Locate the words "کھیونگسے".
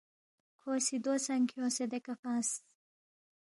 1.49-1.85